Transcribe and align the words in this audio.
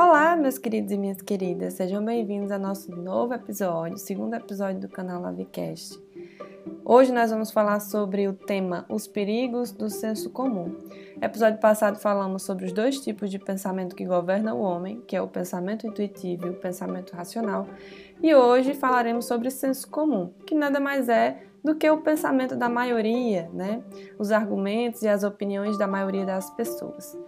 Olá, 0.00 0.36
meus 0.36 0.58
queridos 0.58 0.92
e 0.92 0.96
minhas 0.96 1.20
queridas, 1.20 1.74
sejam 1.74 2.04
bem-vindos 2.04 2.52
ao 2.52 2.58
nosso 2.60 2.88
novo 2.94 3.34
episódio, 3.34 3.98
segundo 3.98 4.32
episódio 4.34 4.80
do 4.80 4.88
canal 4.88 5.20
Lavecast. 5.20 6.00
Hoje 6.84 7.10
nós 7.10 7.32
vamos 7.32 7.50
falar 7.50 7.80
sobre 7.80 8.28
o 8.28 8.32
tema 8.32 8.86
Os 8.88 9.08
perigos 9.08 9.72
do 9.72 9.90
senso 9.90 10.30
comum. 10.30 10.72
Episódio 11.20 11.58
passado 11.58 11.98
falamos 11.98 12.44
sobre 12.44 12.66
os 12.66 12.72
dois 12.72 13.00
tipos 13.00 13.28
de 13.28 13.40
pensamento 13.40 13.96
que 13.96 14.04
governam 14.04 14.60
o 14.60 14.62
homem, 14.62 15.00
que 15.00 15.16
é 15.16 15.20
o 15.20 15.26
pensamento 15.26 15.84
intuitivo 15.84 16.46
e 16.46 16.50
o 16.50 16.60
pensamento 16.60 17.16
racional, 17.16 17.66
e 18.22 18.32
hoje 18.32 18.74
falaremos 18.74 19.24
sobre 19.24 19.50
senso 19.50 19.90
comum, 19.90 20.32
que 20.46 20.54
nada 20.54 20.78
mais 20.78 21.08
é 21.08 21.42
do 21.64 21.74
que 21.74 21.90
o 21.90 21.98
pensamento 21.98 22.54
da 22.54 22.68
maioria, 22.68 23.50
né? 23.52 23.82
Os 24.18 24.30
argumentos 24.30 25.02
e 25.02 25.08
as 25.08 25.24
opiniões 25.24 25.76
da 25.76 25.86
maioria 25.86 26.24
das 26.24 26.48
pessoas. 26.50 27.18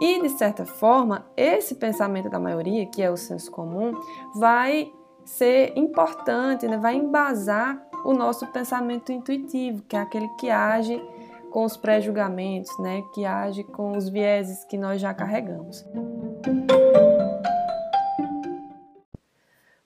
E, 0.00 0.20
de 0.20 0.28
certa 0.30 0.66
forma, 0.66 1.26
esse 1.36 1.74
pensamento 1.74 2.28
da 2.28 2.38
maioria, 2.38 2.86
que 2.86 3.02
é 3.02 3.10
o 3.10 3.16
senso 3.16 3.50
comum, 3.50 3.92
vai 4.34 4.92
ser 5.24 5.72
importante, 5.76 6.66
né? 6.66 6.76
vai 6.76 6.96
embasar 6.96 7.82
o 8.04 8.12
nosso 8.12 8.46
pensamento 8.48 9.10
intuitivo, 9.10 9.82
que 9.82 9.96
é 9.96 10.00
aquele 10.00 10.28
que 10.38 10.50
age 10.50 11.02
com 11.50 11.64
os 11.64 11.76
pré-julgamentos, 11.76 12.70
né? 12.78 13.02
que 13.14 13.24
age 13.24 13.64
com 13.64 13.96
os 13.96 14.08
vieses 14.08 14.64
que 14.64 14.76
nós 14.76 15.00
já 15.00 15.14
carregamos. 15.14 15.84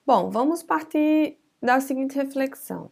Bom, 0.04 0.28
vamos 0.28 0.62
partir 0.62 1.38
da 1.62 1.80
seguinte 1.80 2.16
reflexão. 2.16 2.90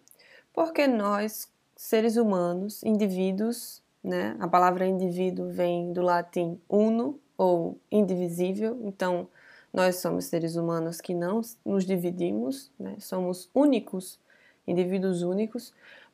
Porque 0.53 0.87
nós, 0.87 1.53
seres 1.75 2.17
humanos, 2.17 2.83
indivíduos, 2.85 3.83
né? 4.03 4.37
A 4.39 4.49
palavra 4.49 4.87
indivíduo 4.87 5.49
vem 5.51 5.93
do 5.93 6.03
latim 6.03 6.61
uno 6.69 7.19
ou 7.37 7.79
indivisível, 7.91 8.79
então 8.83 9.29
nós 9.73 9.97
somos 9.97 10.25
seres 10.27 10.57
humanos 10.57 11.01
que 11.01 11.15
não 11.15 11.41
nos 11.65 11.85
dividimos, 11.85 12.73
né? 12.79 12.97
somos 12.99 13.51
únicos, 13.55 14.19
indivíduos 14.67 15.23
únicos, 15.23 15.73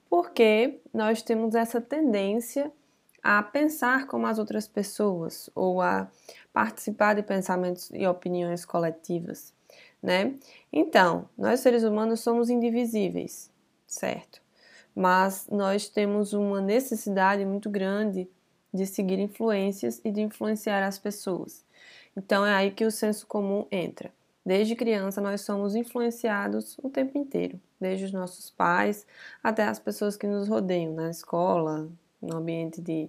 porque 0.08 0.80
nós 0.92 1.22
temos 1.22 1.54
essa 1.54 1.80
tendência 1.80 2.70
a 3.22 3.42
pensar 3.42 4.06
como 4.06 4.26
as 4.26 4.38
outras 4.38 4.68
pessoas 4.68 5.48
ou 5.54 5.80
a 5.80 6.10
participar 6.52 7.14
de 7.14 7.22
pensamentos 7.22 7.90
e 7.92 8.06
opiniões 8.06 8.66
coletivas, 8.66 9.54
né? 10.02 10.34
Então, 10.70 11.26
nós 11.36 11.60
seres 11.60 11.84
humanos 11.84 12.20
somos 12.20 12.50
indivisíveis, 12.50 13.50
certo? 13.86 14.43
Mas 14.94 15.48
nós 15.50 15.88
temos 15.88 16.32
uma 16.32 16.60
necessidade 16.60 17.44
muito 17.44 17.68
grande 17.68 18.28
de 18.72 18.86
seguir 18.86 19.18
influências 19.18 20.00
e 20.04 20.10
de 20.10 20.20
influenciar 20.20 20.82
as 20.86 20.98
pessoas. 20.98 21.64
Então 22.16 22.46
é 22.46 22.54
aí 22.54 22.70
que 22.70 22.84
o 22.84 22.90
senso 22.90 23.26
comum 23.26 23.66
entra. 23.70 24.12
Desde 24.46 24.76
criança 24.76 25.20
nós 25.20 25.40
somos 25.40 25.74
influenciados 25.74 26.76
o 26.82 26.88
tempo 26.90 27.16
inteiro, 27.18 27.58
desde 27.80 28.04
os 28.04 28.12
nossos 28.12 28.50
pais 28.50 29.06
até 29.42 29.64
as 29.64 29.78
pessoas 29.78 30.16
que 30.16 30.26
nos 30.26 30.48
rodeiam 30.48 30.92
na 30.94 31.10
escola, 31.10 31.88
no 32.20 32.36
ambiente 32.36 32.80
de, 32.80 33.08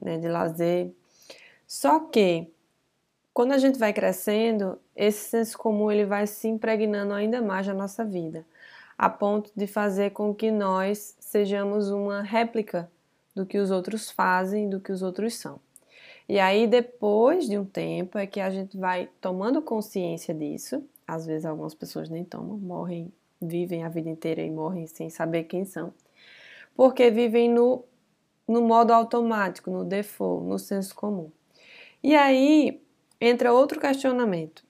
né, 0.00 0.18
de 0.18 0.28
lazer. 0.28 0.92
Só 1.66 2.00
que 2.00 2.52
quando 3.32 3.52
a 3.52 3.58
gente 3.58 3.78
vai 3.78 3.92
crescendo, 3.94 4.78
esse 4.94 5.30
senso 5.30 5.56
comum 5.56 5.90
ele 5.90 6.04
vai 6.04 6.26
se 6.26 6.46
impregnando 6.48 7.14
ainda 7.14 7.40
mais 7.40 7.66
na 7.66 7.74
nossa 7.74 8.04
vida 8.04 8.44
a 9.02 9.10
ponto 9.10 9.50
de 9.56 9.66
fazer 9.66 10.12
com 10.12 10.32
que 10.32 10.52
nós 10.52 11.16
sejamos 11.18 11.90
uma 11.90 12.22
réplica 12.22 12.88
do 13.34 13.44
que 13.44 13.58
os 13.58 13.72
outros 13.72 14.12
fazem, 14.12 14.70
do 14.70 14.78
que 14.78 14.92
os 14.92 15.02
outros 15.02 15.34
são. 15.34 15.58
E 16.28 16.38
aí, 16.38 16.68
depois 16.68 17.48
de 17.48 17.58
um 17.58 17.64
tempo, 17.64 18.16
é 18.16 18.28
que 18.28 18.38
a 18.38 18.48
gente 18.48 18.76
vai 18.76 19.08
tomando 19.20 19.60
consciência 19.60 20.32
disso. 20.32 20.84
Às 21.04 21.26
vezes, 21.26 21.44
algumas 21.44 21.74
pessoas 21.74 22.08
nem 22.08 22.22
tomam, 22.22 22.56
morrem, 22.56 23.12
vivem 23.40 23.82
a 23.82 23.88
vida 23.88 24.08
inteira 24.08 24.40
e 24.40 24.48
morrem 24.48 24.86
sem 24.86 25.10
saber 25.10 25.44
quem 25.44 25.64
são, 25.64 25.92
porque 26.76 27.10
vivem 27.10 27.50
no, 27.50 27.84
no 28.46 28.62
modo 28.62 28.92
automático, 28.92 29.68
no 29.68 29.84
default, 29.84 30.46
no 30.46 30.60
senso 30.60 30.94
comum. 30.94 31.28
E 32.00 32.14
aí 32.14 32.80
entra 33.20 33.52
outro 33.52 33.80
questionamento: 33.80 34.64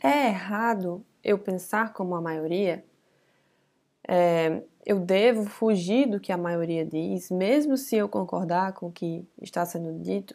é 0.00 0.28
errado 0.28 1.04
eu 1.24 1.36
pensar 1.36 1.92
como 1.92 2.14
a 2.14 2.20
maioria? 2.20 2.84
É, 4.06 4.62
eu 4.84 4.98
devo 4.98 5.44
fugir 5.44 6.08
do 6.08 6.18
que 6.18 6.32
a 6.32 6.36
maioria 6.36 6.84
diz, 6.84 7.30
mesmo 7.30 7.76
se 7.76 7.96
eu 7.96 8.08
concordar 8.08 8.72
com 8.72 8.86
o 8.86 8.92
que 8.92 9.26
está 9.40 9.64
sendo 9.64 9.98
dito? 10.00 10.34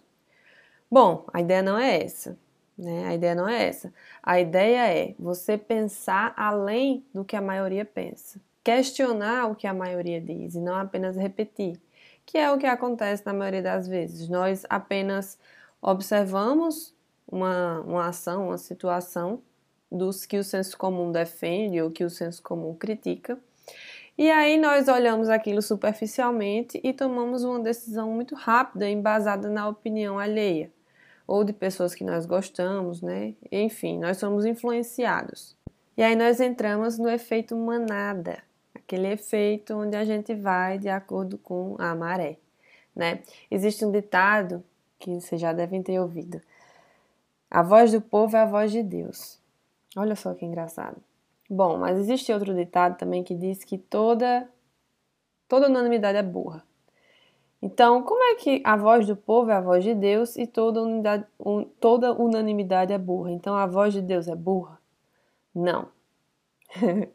Bom, 0.89 1.25
a 1.33 1.41
ideia 1.41 1.61
não 1.61 1.77
é 1.77 2.03
essa. 2.03 2.37
Né? 2.77 3.07
A 3.07 3.13
ideia 3.13 3.35
não 3.35 3.47
é 3.47 3.67
essa. 3.67 3.93
A 4.23 4.39
ideia 4.39 4.87
é 4.93 5.15
você 5.19 5.57
pensar 5.57 6.33
além 6.37 7.03
do 7.13 7.25
que 7.25 7.35
a 7.35 7.41
maioria 7.41 7.83
pensa, 7.83 8.39
questionar 8.63 9.47
o 9.47 9.55
que 9.55 9.67
a 9.67 9.73
maioria 9.73 10.21
diz 10.21 10.55
e 10.55 10.61
não 10.61 10.75
apenas 10.75 11.17
repetir, 11.17 11.79
que 12.25 12.37
é 12.37 12.51
o 12.51 12.57
que 12.57 12.65
acontece 12.65 13.25
na 13.25 13.33
maioria 13.33 13.61
das 13.61 13.87
vezes. 13.87 14.29
Nós 14.29 14.65
apenas 14.69 15.37
observamos 15.81 16.95
uma, 17.27 17.81
uma 17.81 18.07
ação, 18.07 18.47
uma 18.47 18.57
situação 18.57 19.41
dos 19.91 20.25
que 20.25 20.37
o 20.37 20.43
senso 20.43 20.77
comum 20.77 21.11
defende 21.11 21.81
ou 21.81 21.89
que 21.89 22.03
o 22.03 22.09
senso 22.09 22.43
comum 22.43 22.75
critica 22.75 23.37
e 24.17 24.31
aí 24.31 24.57
nós 24.57 24.87
olhamos 24.87 25.29
aquilo 25.29 25.61
superficialmente 25.61 26.81
e 26.83 26.91
tomamos 26.91 27.43
uma 27.43 27.59
decisão 27.59 28.09
muito 28.09 28.33
rápida, 28.33 28.89
embasada 28.89 29.47
na 29.47 29.67
opinião 29.67 30.17
alheia, 30.17 30.71
ou 31.27 31.43
de 31.43 31.53
pessoas 31.53 31.93
que 31.93 32.03
nós 32.03 32.25
gostamos, 32.25 33.01
né? 33.01 33.35
Enfim, 33.51 33.99
nós 33.99 34.17
somos 34.17 34.43
influenciados. 34.43 35.55
E 35.95 36.01
aí 36.01 36.15
nós 36.15 36.39
entramos 36.39 36.97
no 36.97 37.07
efeito 37.07 37.55
manada, 37.55 38.41
aquele 38.73 39.07
efeito 39.07 39.75
onde 39.75 39.95
a 39.95 40.03
gente 40.03 40.33
vai 40.33 40.79
de 40.79 40.89
acordo 40.89 41.37
com 41.37 41.75
a 41.77 41.93
maré, 41.93 42.37
né? 42.95 43.21
Existe 43.51 43.85
um 43.85 43.91
ditado 43.91 44.63
que 44.97 45.13
vocês 45.13 45.39
já 45.39 45.53
devem 45.53 45.83
ter 45.83 45.99
ouvido. 45.99 46.41
A 47.51 47.61
voz 47.61 47.91
do 47.91 48.01
povo 48.01 48.35
é 48.35 48.41
a 48.41 48.45
voz 48.45 48.71
de 48.71 48.81
Deus. 48.81 49.39
Olha 49.95 50.15
só 50.15 50.33
que 50.33 50.45
engraçado. 50.45 51.06
Bom, 51.49 51.77
mas 51.77 51.97
existe 51.97 52.31
outro 52.33 52.53
ditado 52.53 52.97
também 52.97 53.23
que 53.23 53.33
diz 53.33 53.63
que 53.63 53.77
toda 53.77 54.49
toda 55.47 55.67
unanimidade 55.67 56.17
é 56.17 56.23
burra. 56.23 56.63
Então, 57.61 58.03
como 58.03 58.21
é 58.23 58.35
que 58.35 58.61
a 58.63 58.75
voz 58.75 59.07
do 59.07 59.15
povo 59.15 59.49
é 59.49 59.55
a 59.55 59.61
voz 59.61 59.83
de 59.83 59.95
Deus 59.95 60.35
e 60.35 60.45
toda, 60.45 60.81
unidade, 60.81 61.25
un, 61.39 61.63
toda 61.79 62.13
unanimidade 62.13 62.93
é 62.93 62.97
burra? 62.97 63.31
Então, 63.31 63.55
a 63.55 63.65
voz 63.65 63.93
de 63.93 64.01
Deus 64.01 64.27
é 64.27 64.35
burra? 64.35 64.79
Não. 65.55 65.89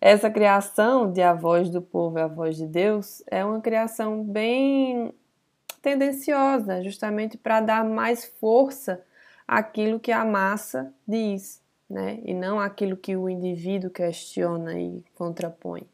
Essa 0.00 0.30
criação 0.30 1.12
de 1.12 1.22
a 1.22 1.34
voz 1.34 1.70
do 1.70 1.80
povo 1.80 2.18
é 2.18 2.22
a 2.22 2.26
voz 2.26 2.56
de 2.56 2.66
Deus 2.66 3.22
é 3.30 3.44
uma 3.44 3.60
criação 3.60 4.24
bem 4.24 5.14
tendenciosa, 5.82 6.82
justamente 6.82 7.36
para 7.36 7.60
dar 7.60 7.84
mais 7.84 8.24
força 8.24 9.04
àquilo 9.46 10.00
que 10.00 10.10
a 10.10 10.24
massa 10.24 10.92
diz 11.06 11.62
né? 11.88 12.18
E 12.24 12.34
não 12.34 12.58
aquilo 12.58 12.96
que 12.96 13.16
o 13.16 13.28
indivíduo 13.28 13.90
questiona 13.90 14.78
e 14.78 15.04
contrapõe. 15.14 15.86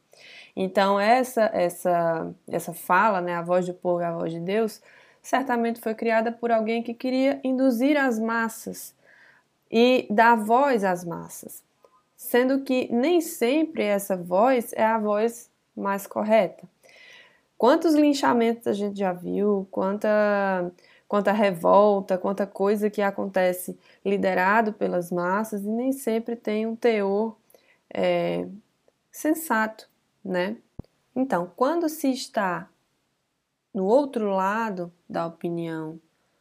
Então 0.54 1.00
essa 1.00 1.50
essa 1.52 2.34
essa 2.48 2.72
fala, 2.72 3.20
né, 3.20 3.34
a 3.34 3.42
voz 3.42 3.66
do 3.66 3.74
povo 3.74 4.00
e 4.00 4.04
a 4.04 4.12
voz 4.12 4.32
de 4.32 4.40
Deus, 4.40 4.82
certamente 5.22 5.80
foi 5.80 5.94
criada 5.94 6.32
por 6.32 6.50
alguém 6.50 6.82
que 6.82 6.94
queria 6.94 7.40
induzir 7.44 7.96
as 7.96 8.18
massas 8.18 8.94
e 9.70 10.06
dar 10.10 10.36
voz 10.36 10.84
às 10.84 11.04
massas, 11.04 11.62
sendo 12.16 12.62
que 12.62 12.92
nem 12.92 13.20
sempre 13.20 13.84
essa 13.84 14.16
voz 14.16 14.72
é 14.74 14.84
a 14.84 14.98
voz 14.98 15.50
mais 15.74 16.06
correta. 16.06 16.68
Quantos 17.56 17.94
linchamentos 17.94 18.66
a 18.66 18.72
gente 18.72 18.98
já 18.98 19.12
viu, 19.12 19.66
quanta 19.70 20.70
quanta 21.12 21.30
revolta, 21.30 22.16
quanta 22.16 22.46
coisa 22.46 22.88
que 22.88 23.02
acontece 23.02 23.78
liderado 24.02 24.72
pelas 24.72 25.12
massas 25.12 25.60
e 25.62 25.68
nem 25.68 25.92
sempre 25.92 26.34
tem 26.34 26.66
um 26.66 26.74
teor 26.74 27.36
é, 27.92 28.48
sensato, 29.10 29.90
né? 30.24 30.56
Então, 31.14 31.52
quando 31.54 31.86
se 31.90 32.10
está 32.10 32.66
no 33.74 33.84
outro 33.84 34.30
lado 34.30 34.90
da 35.06 35.26
opinião 35.26 36.00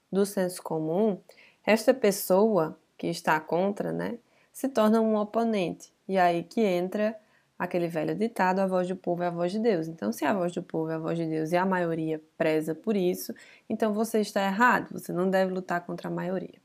do 0.09 0.25
senso 0.25 0.63
comum, 0.63 1.19
esta 1.65 1.93
pessoa 1.93 2.79
que 2.97 3.07
está 3.07 3.41
contra, 3.41 3.91
né, 3.91 4.19
se 4.53 4.69
torna 4.69 5.01
um 5.01 5.17
oponente. 5.17 5.91
E 6.07 6.17
aí 6.17 6.43
que 6.43 6.61
entra 6.61 7.19
aquele 7.61 7.87
velho 7.87 8.15
ditado: 8.15 8.59
a 8.59 8.65
voz 8.65 8.87
do 8.87 8.95
povo 8.95 9.21
é 9.21 9.27
a 9.27 9.29
voz 9.29 9.51
de 9.51 9.59
Deus. 9.59 9.87
Então, 9.87 10.11
se 10.11 10.25
a 10.25 10.33
voz 10.33 10.51
do 10.51 10.63
povo 10.63 10.89
é 10.89 10.95
a 10.95 10.97
voz 10.97 11.17
de 11.17 11.27
Deus 11.27 11.51
e 11.51 11.57
a 11.57 11.65
maioria 11.65 12.19
preza 12.35 12.73
por 12.73 12.97
isso, 12.97 13.33
então 13.69 13.93
você 13.93 14.19
está 14.19 14.43
errado, 14.43 14.91
você 14.91 15.13
não 15.13 15.29
deve 15.29 15.53
lutar 15.53 15.85
contra 15.85 16.07
a 16.07 16.11
maioria. 16.11 16.59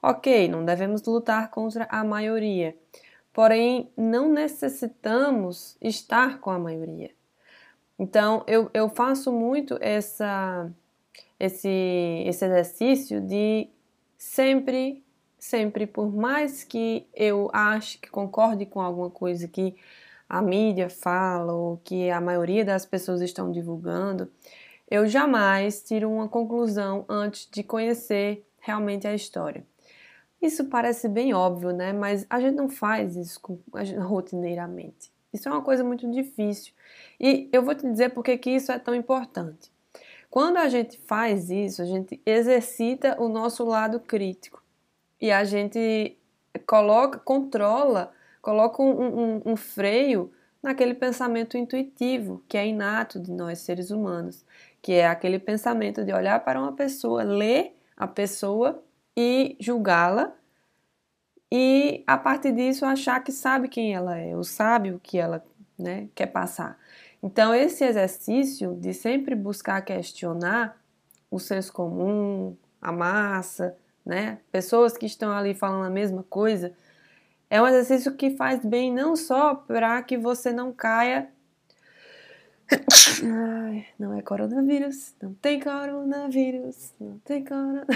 Ok, 0.00 0.46
não 0.48 0.64
devemos 0.64 1.02
lutar 1.02 1.50
contra 1.50 1.88
a 1.90 2.04
maioria, 2.04 2.76
porém, 3.32 3.90
não 3.96 4.32
necessitamos 4.32 5.76
estar 5.80 6.38
com 6.38 6.50
a 6.50 6.58
maioria. 6.58 7.10
Então, 7.98 8.44
eu, 8.46 8.70
eu 8.72 8.88
faço 8.88 9.32
muito 9.32 9.76
essa, 9.80 10.70
esse, 11.40 11.68
esse 12.26 12.44
exercício 12.44 13.20
de 13.20 13.68
sempre 14.16 15.02
sempre, 15.38 15.86
por 15.86 16.12
mais 16.12 16.64
que 16.64 17.06
eu 17.14 17.48
ache 17.52 17.98
que 17.98 18.10
concorde 18.10 18.66
com 18.66 18.80
alguma 18.80 19.10
coisa 19.10 19.46
que 19.46 19.76
a 20.28 20.42
mídia 20.42 20.88
fala 20.88 21.52
ou 21.52 21.76
que 21.78 22.10
a 22.10 22.20
maioria 22.20 22.64
das 22.64 22.84
pessoas 22.84 23.20
estão 23.20 23.50
divulgando, 23.50 24.30
eu 24.90 25.06
jamais 25.06 25.82
tiro 25.82 26.10
uma 26.10 26.28
conclusão 26.28 27.04
antes 27.08 27.48
de 27.50 27.62
conhecer 27.62 28.46
realmente 28.60 29.06
a 29.06 29.14
história. 29.14 29.64
Isso 30.40 30.66
parece 30.66 31.08
bem 31.08 31.34
óbvio, 31.34 31.72
né? 31.72 31.92
Mas 31.92 32.26
a 32.28 32.40
gente 32.40 32.54
não 32.54 32.68
faz 32.68 33.16
isso 33.16 33.40
rotineiramente. 33.98 35.10
Isso 35.32 35.48
é 35.48 35.52
uma 35.52 35.62
coisa 35.62 35.82
muito 35.82 36.10
difícil. 36.10 36.72
E 37.18 37.48
eu 37.52 37.62
vou 37.62 37.74
te 37.74 37.88
dizer 37.88 38.10
por 38.10 38.22
que 38.22 38.38
isso 38.50 38.70
é 38.70 38.78
tão 38.78 38.94
importante. 38.94 39.70
Quando 40.30 40.58
a 40.58 40.68
gente 40.68 40.98
faz 40.98 41.50
isso, 41.50 41.80
a 41.80 41.84
gente 41.84 42.20
exercita 42.26 43.20
o 43.20 43.28
nosso 43.28 43.64
lado 43.64 43.98
crítico 44.00 44.62
e 45.20 45.30
a 45.30 45.44
gente 45.44 46.16
coloca, 46.66 47.18
controla, 47.18 48.12
coloca 48.46 48.80
um, 48.80 48.90
um, 48.90 49.42
um 49.44 49.56
freio 49.56 50.30
naquele 50.62 50.94
pensamento 50.94 51.56
intuitivo 51.58 52.44
que 52.48 52.56
é 52.56 52.64
inato 52.64 53.18
de 53.18 53.32
nós 53.32 53.58
seres 53.58 53.90
humanos, 53.90 54.44
que 54.80 54.92
é 54.92 55.08
aquele 55.08 55.40
pensamento 55.40 56.04
de 56.04 56.12
olhar 56.12 56.38
para 56.44 56.60
uma 56.60 56.72
pessoa, 56.72 57.24
ler 57.24 57.76
a 57.96 58.06
pessoa 58.06 58.80
e 59.16 59.56
julgá-la 59.58 60.32
e 61.50 62.04
a 62.06 62.16
partir 62.16 62.52
disso 62.52 62.84
achar 62.84 63.18
que 63.18 63.32
sabe 63.32 63.66
quem 63.66 63.92
ela 63.92 64.16
é, 64.16 64.36
ou 64.36 64.44
sabe 64.44 64.92
o 64.92 65.00
que 65.00 65.18
ela 65.18 65.44
né, 65.76 66.08
quer 66.14 66.26
passar. 66.26 66.78
Então, 67.20 67.52
esse 67.52 67.82
exercício 67.82 68.76
de 68.76 68.94
sempre 68.94 69.34
buscar 69.34 69.82
questionar 69.82 70.80
o 71.28 71.40
senso 71.40 71.72
comum, 71.72 72.56
a 72.80 72.92
massa, 72.92 73.76
né, 74.04 74.38
pessoas 74.52 74.96
que 74.96 75.06
estão 75.06 75.32
ali 75.32 75.52
falando 75.52 75.84
a 75.84 75.90
mesma 75.90 76.22
coisa, 76.22 76.72
é 77.48 77.60
um 77.60 77.66
exercício 77.66 78.14
que 78.14 78.36
faz 78.36 78.64
bem 78.64 78.92
não 78.92 79.14
só 79.16 79.54
para 79.54 80.02
que 80.02 80.16
você 80.18 80.52
não 80.52 80.72
caia. 80.72 81.30
Ai, 83.22 83.86
não 83.98 84.12
é 84.12 84.22
coronavírus, 84.22 85.14
não 85.22 85.32
tem 85.34 85.60
coronavírus, 85.60 86.92
não 87.00 87.18
tem 87.20 87.44
coronavírus. 87.44 87.86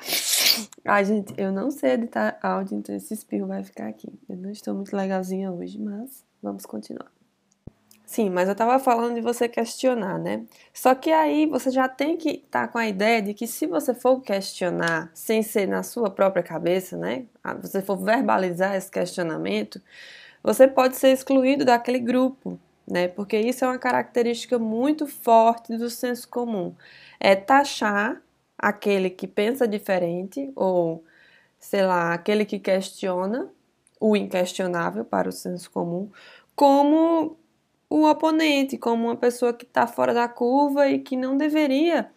Ai, 0.84 1.04
gente, 1.04 1.34
eu 1.36 1.52
não 1.52 1.70
sei 1.70 1.92
editar 1.92 2.38
áudio, 2.42 2.78
então 2.78 2.94
esse 2.94 3.12
espirro 3.12 3.46
vai 3.46 3.62
ficar 3.64 3.88
aqui. 3.88 4.12
Eu 4.28 4.36
não 4.36 4.50
estou 4.50 4.74
muito 4.74 4.94
legalzinha 4.96 5.50
hoje, 5.50 5.78
mas 5.80 6.24
vamos 6.42 6.64
continuar. 6.64 7.10
Sim, 8.10 8.28
mas 8.28 8.48
eu 8.48 8.52
estava 8.54 8.76
falando 8.80 9.14
de 9.14 9.20
você 9.20 9.48
questionar, 9.48 10.18
né? 10.18 10.44
Só 10.74 10.96
que 10.96 11.12
aí 11.12 11.46
você 11.46 11.70
já 11.70 11.88
tem 11.88 12.16
que 12.16 12.30
estar 12.44 12.66
tá 12.66 12.68
com 12.68 12.76
a 12.76 12.88
ideia 12.88 13.22
de 13.22 13.32
que 13.32 13.46
se 13.46 13.68
você 13.68 13.94
for 13.94 14.20
questionar 14.20 15.08
sem 15.14 15.44
ser 15.44 15.68
na 15.68 15.84
sua 15.84 16.10
própria 16.10 16.42
cabeça, 16.42 16.96
né? 16.96 17.26
Você 17.62 17.80
for 17.80 17.96
verbalizar 17.96 18.74
esse 18.74 18.90
questionamento, 18.90 19.80
você 20.42 20.66
pode 20.66 20.96
ser 20.96 21.12
excluído 21.12 21.64
daquele 21.64 22.00
grupo, 22.00 22.58
né? 22.90 23.06
Porque 23.06 23.38
isso 23.38 23.64
é 23.64 23.68
uma 23.68 23.78
característica 23.78 24.58
muito 24.58 25.06
forte 25.06 25.76
do 25.76 25.88
senso 25.88 26.28
comum. 26.28 26.74
É 27.20 27.36
taxar 27.36 28.20
aquele 28.58 29.08
que 29.10 29.28
pensa 29.28 29.68
diferente 29.68 30.50
ou, 30.56 31.04
sei 31.60 31.86
lá, 31.86 32.12
aquele 32.14 32.44
que 32.44 32.58
questiona 32.58 33.48
o 34.00 34.16
inquestionável 34.16 35.04
para 35.04 35.28
o 35.28 35.32
senso 35.32 35.70
comum 35.70 36.10
como 36.56 37.38
o 37.90 38.08
oponente, 38.08 38.78
como 38.78 39.08
uma 39.08 39.16
pessoa 39.16 39.52
que 39.52 39.64
está 39.64 39.86
fora 39.86 40.14
da 40.14 40.28
curva 40.28 40.88
e 40.88 41.00
que 41.00 41.16
não 41.16 41.36
deveria 41.36 42.08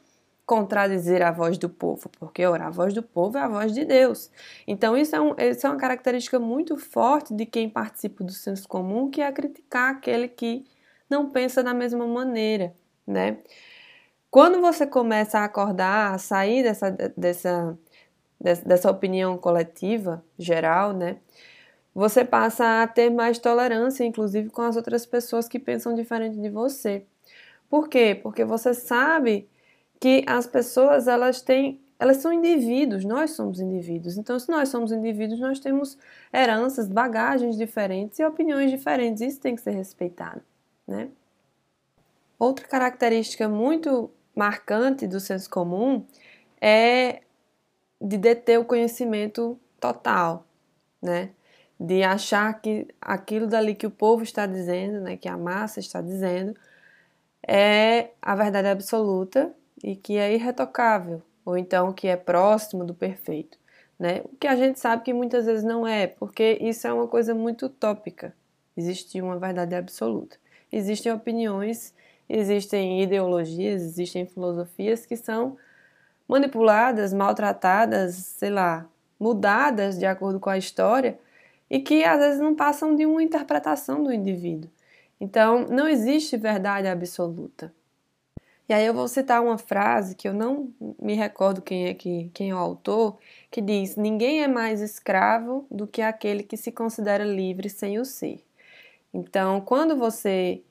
contradizer 0.45 1.23
a 1.23 1.31
voz 1.31 1.57
do 1.57 1.69
povo, 1.69 2.09
porque 2.09 2.45
ora, 2.45 2.67
a 2.67 2.69
voz 2.69 2.93
do 2.93 3.01
povo 3.01 3.37
é 3.37 3.41
a 3.41 3.47
voz 3.47 3.73
de 3.73 3.83
Deus. 3.85 4.29
Então, 4.67 4.95
isso 4.95 5.15
é, 5.15 5.21
um, 5.21 5.33
isso 5.39 5.65
é 5.65 5.69
uma 5.69 5.77
característica 5.77 6.37
muito 6.37 6.77
forte 6.77 7.33
de 7.33 7.45
quem 7.45 7.69
participa 7.69 8.23
do 8.23 8.31
senso 8.31 8.67
comum, 8.67 9.09
que 9.09 9.21
é 9.21 9.31
criticar 9.31 9.91
aquele 9.91 10.27
que 10.27 10.65
não 11.09 11.29
pensa 11.29 11.63
da 11.63 11.73
mesma 11.73 12.05
maneira, 12.05 12.75
né? 13.07 13.37
Quando 14.29 14.59
você 14.59 14.85
começa 14.85 15.39
a 15.39 15.45
acordar, 15.45 16.13
a 16.13 16.17
sair 16.17 16.63
dessa, 16.63 16.91
dessa, 17.15 17.77
dessa 18.39 18.91
opinião 18.91 19.37
coletiva 19.37 20.23
geral, 20.37 20.91
né? 20.91 21.17
Você 21.93 22.25
passa 22.25 22.81
a 22.81 22.87
ter 22.87 23.09
mais 23.09 23.37
tolerância, 23.37 24.03
inclusive 24.03 24.49
com 24.49 24.63
as 24.63 24.75
outras 24.75 25.05
pessoas 25.05 25.47
que 25.47 25.59
pensam 25.59 25.93
diferente 25.93 26.39
de 26.39 26.49
você. 26.49 27.05
Por 27.69 27.87
quê? 27.87 28.19
Porque 28.21 28.43
você 28.43 28.73
sabe 28.73 29.47
que 29.99 30.23
as 30.27 30.47
pessoas 30.47 31.07
elas 31.07 31.41
têm 31.41 31.79
elas 31.99 32.17
são 32.17 32.33
indivíduos, 32.33 33.05
nós 33.05 33.31
somos 33.31 33.61
indivíduos. 33.61 34.17
Então, 34.17 34.37
se 34.37 34.49
nós 34.49 34.67
somos 34.67 34.91
indivíduos, 34.91 35.39
nós 35.39 35.57
temos 35.59 35.97
heranças, 36.33 36.89
bagagens 36.89 37.55
diferentes 37.55 38.19
e 38.19 38.25
opiniões 38.25 38.69
diferentes. 38.69 39.21
Isso 39.21 39.39
tem 39.39 39.55
que 39.55 39.61
ser 39.61 39.71
respeitado, 39.71 40.41
né? 40.85 41.07
Outra 42.37 42.67
característica 42.67 43.47
muito 43.47 44.11
marcante 44.35 45.07
do 45.07 45.17
senso 45.19 45.49
comum 45.49 46.05
é 46.59 47.21
de 48.01 48.17
deter 48.17 48.59
o 48.59 48.65
conhecimento 48.65 49.57
total, 49.79 50.45
né? 51.01 51.29
De 51.83 52.01
achar 52.03 52.61
que 52.61 52.87
aquilo 53.01 53.47
dali 53.47 53.75
que 53.75 53.85
o 53.85 53.91
povo 53.91 54.23
está 54.23 54.45
dizendo, 54.45 55.01
né, 55.01 55.17
que 55.17 55.27
a 55.27 55.37
massa 55.37 55.79
está 55.79 56.01
dizendo, 56.01 56.55
é 57.45 58.11
a 58.21 58.35
verdade 58.35 58.69
absoluta 58.69 59.53
e 59.83 59.95
que 59.95 60.17
é 60.17 60.33
irretocável, 60.33 61.21
ou 61.43 61.57
então 61.57 61.91
que 61.91 62.07
é 62.07 62.15
próximo 62.15 62.85
do 62.85 62.93
perfeito, 62.93 63.57
né? 63.99 64.21
O 64.23 64.37
que 64.37 64.47
a 64.47 64.55
gente 64.55 64.79
sabe 64.79 65.03
que 65.03 65.13
muitas 65.13 65.45
vezes 65.45 65.63
não 65.63 65.85
é, 65.85 66.07
porque 66.07 66.57
isso 66.61 66.87
é 66.87 66.93
uma 66.93 67.07
coisa 67.07 67.35
muito 67.35 67.65
utópica. 67.65 68.33
Existe 68.77 69.21
uma 69.21 69.37
verdade 69.37 69.75
absoluta. 69.75 70.37
Existem 70.71 71.11
opiniões 71.11 71.93
existem 72.29 73.01
ideologias, 73.01 73.81
existem 73.81 74.25
filosofias 74.25 75.05
que 75.05 75.15
são 75.15 75.57
manipuladas, 76.27 77.13
maltratadas, 77.13 78.15
sei 78.15 78.49
lá, 78.49 78.85
mudadas 79.19 79.97
de 79.97 80.05
acordo 80.05 80.39
com 80.39 80.49
a 80.49 80.57
história 80.57 81.19
e 81.73 81.79
que 81.79 82.03
às 82.03 82.19
vezes 82.19 82.39
não 82.39 82.53
passam 82.53 82.95
de 82.95 83.03
uma 83.03 83.23
interpretação 83.23 84.03
do 84.03 84.13
indivíduo. 84.13 84.69
Então, 85.19 85.65
não 85.67 85.87
existe 85.87 86.37
verdade 86.37 86.87
absoluta. 86.87 87.73
E 88.69 88.73
aí 88.73 88.85
eu 88.85 88.93
vou 88.93 89.07
citar 89.07 89.41
uma 89.41 89.57
frase 89.57 90.13
que 90.13 90.27
eu 90.27 90.35
não 90.35 90.71
me 91.01 91.15
recordo 91.15 91.63
quem 91.63 91.87
é 91.87 91.95
que 91.95 92.29
quem 92.31 92.51
é 92.51 92.55
o 92.55 92.59
autor, 92.59 93.17
que 93.49 93.59
diz: 93.59 93.95
"Ninguém 93.95 94.43
é 94.43 94.47
mais 94.47 94.81
escravo 94.81 95.65
do 95.71 95.87
que 95.87 96.03
aquele 96.03 96.43
que 96.43 96.55
se 96.57 96.71
considera 96.71 97.25
livre 97.25 97.69
sem 97.71 97.97
o 97.97 98.05
ser". 98.05 98.45
Então, 99.11 99.59
quando 99.59 99.97
você 99.97 100.61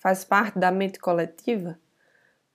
faz 0.00 0.24
parte 0.24 0.58
da 0.58 0.72
mente 0.72 0.98
coletiva, 0.98 1.78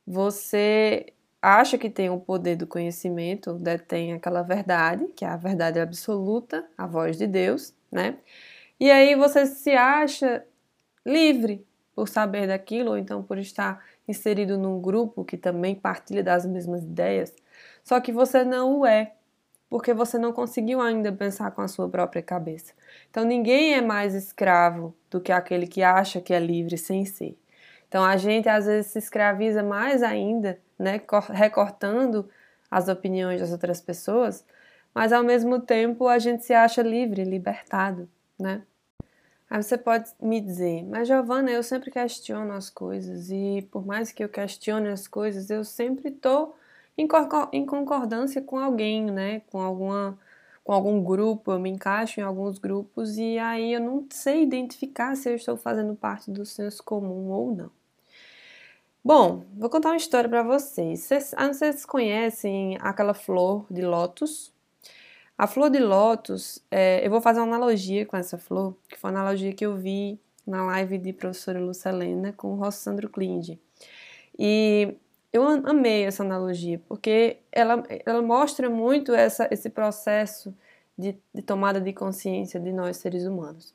você 0.05 1.13
acha 1.41 1.77
que 1.77 1.89
tem 1.89 2.09
o 2.09 2.19
poder 2.19 2.57
do 2.57 2.67
conhecimento, 2.67 3.53
detém 3.53 4.13
aquela 4.13 4.41
verdade, 4.43 5.07
que 5.15 5.25
é 5.25 5.27
a 5.29 5.37
verdade 5.37 5.79
absoluta, 5.79 6.65
a 6.77 6.87
voz 6.87 7.17
de 7.17 7.27
Deus, 7.27 7.73
né? 7.93 8.17
E 8.79 8.91
aí 8.91 9.15
você 9.15 9.45
se 9.45 9.71
acha 9.71 10.43
livre 11.05 11.65
por 11.95 12.09
saber 12.09 12.47
daquilo, 12.47 12.91
ou 12.91 12.97
então 12.97 13.21
por 13.21 13.37
estar 13.37 13.83
inserido 14.07 14.57
num 14.57 14.81
grupo 14.81 15.23
que 15.23 15.37
também 15.37 15.75
partilha 15.75 16.23
das 16.23 16.45
mesmas 16.45 16.83
ideias, 16.83 17.33
só 17.83 17.99
que 17.99 18.11
você 18.11 18.43
não 18.43 18.79
o 18.79 18.85
é, 18.85 19.13
porque 19.69 19.93
você 19.93 20.17
não 20.17 20.33
conseguiu 20.33 20.81
ainda 20.81 21.11
pensar 21.11 21.51
com 21.51 21.61
a 21.61 21.67
sua 21.67 21.87
própria 21.87 22.21
cabeça. 22.21 22.73
Então 23.09 23.23
ninguém 23.23 23.73
é 23.73 23.81
mais 23.81 24.13
escravo 24.13 24.95
do 25.09 25.21
que 25.21 25.31
aquele 25.31 25.67
que 25.67 25.83
acha 25.83 26.19
que 26.19 26.33
é 26.33 26.39
livre 26.39 26.77
sem 26.77 27.05
ser. 27.05 27.37
Então 27.87 28.03
a 28.03 28.17
gente 28.17 28.49
às 28.49 28.65
vezes 28.65 28.91
se 28.91 28.99
escraviza 28.99 29.61
mais 29.61 30.01
ainda, 30.01 30.59
né, 30.77 30.99
recortando 31.31 32.27
as 32.69 32.87
opiniões 32.87 33.39
das 33.39 33.51
outras 33.51 33.79
pessoas, 33.79 34.43
mas 34.93 35.11
ao 35.11 35.23
mesmo 35.23 35.59
tempo 35.59 36.07
a 36.07 36.19
gente 36.19 36.43
se 36.45 36.53
acha 36.53 36.81
livre, 36.81 37.23
libertado, 37.23 38.09
né? 38.39 38.63
Aí 39.49 39.61
você 39.61 39.77
pode 39.77 40.11
me 40.19 40.41
dizer, 40.41 40.83
mas 40.83 41.07
Giovana, 41.07 41.51
eu 41.51 41.61
sempre 41.61 41.91
questiono 41.91 42.53
as 42.53 42.69
coisas 42.69 43.29
e 43.29 43.67
por 43.71 43.85
mais 43.85 44.11
que 44.11 44.23
eu 44.23 44.29
questione 44.29 44.87
as 44.87 45.07
coisas, 45.07 45.49
eu 45.49 45.63
sempre 45.63 46.09
estou 46.09 46.55
em 46.97 47.07
concordância 47.65 48.41
com 48.41 48.57
alguém, 48.57 49.11
né? 49.11 49.41
Com 49.51 49.59
alguma 49.59 50.17
com 50.63 50.71
algum 50.71 51.03
grupo, 51.03 51.51
eu 51.51 51.59
me 51.59 51.69
encaixo 51.69 52.19
em 52.19 52.23
alguns 52.23 52.57
grupos 52.57 53.17
e 53.17 53.37
aí 53.37 53.73
eu 53.73 53.81
não 53.81 54.07
sei 54.09 54.43
identificar 54.43 55.15
se 55.15 55.29
eu 55.29 55.35
estou 55.35 55.57
fazendo 55.57 55.93
parte 55.95 56.31
do 56.31 56.45
senso 56.45 56.81
comum 56.83 57.29
ou 57.31 57.53
não. 57.53 57.71
Bom, 59.03 59.43
vou 59.57 59.69
contar 59.69 59.89
uma 59.89 59.97
história 59.97 60.29
para 60.29 60.43
vocês. 60.43 61.01
Vocês, 61.01 61.33
ah, 61.35 61.51
vocês 61.51 61.85
conhecem 61.85 62.77
aquela 62.79 63.13
flor 63.13 63.65
de 63.69 63.81
lótus? 63.81 64.52
A 65.37 65.47
flor 65.47 65.69
de 65.69 65.79
lótus, 65.79 66.63
é, 66.69 67.05
eu 67.05 67.09
vou 67.09 67.19
fazer 67.19 67.39
uma 67.39 67.55
analogia 67.55 68.05
com 68.05 68.15
essa 68.15 68.37
flor, 68.37 68.75
que 68.87 68.97
foi 68.97 69.09
uma 69.09 69.19
analogia 69.19 69.53
que 69.53 69.65
eu 69.65 69.75
vi 69.75 70.19
na 70.45 70.63
live 70.65 70.97
de 70.97 71.11
professora 71.11 71.59
Lucelena 71.59 72.31
com 72.33 72.53
o 72.53 72.55
Rossandro 72.55 73.09
Klinde. 73.09 73.59
E 74.37 74.95
eu 75.31 75.43
amei 75.47 76.05
essa 76.05 76.23
analogia, 76.23 76.79
porque 76.87 77.37
ela, 77.51 77.83
ela 78.05 78.21
mostra 78.21 78.69
muito 78.69 79.13
essa, 79.13 79.47
esse 79.51 79.69
processo 79.69 80.53
de, 80.97 81.17
de 81.33 81.41
tomada 81.41 81.81
de 81.81 81.91
consciência 81.91 82.59
de 82.59 82.71
nós 82.71 82.97
seres 82.97 83.25
humanos. 83.25 83.73